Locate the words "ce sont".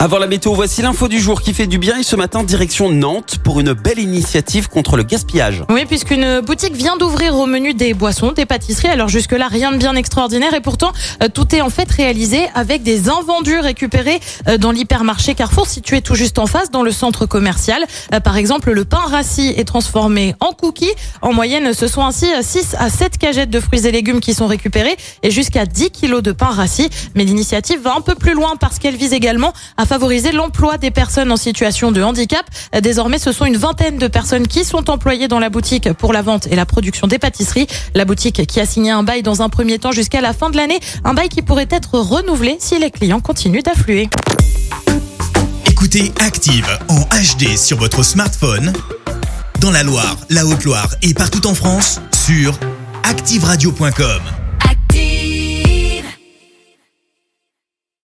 21.72-22.04, 33.18-33.44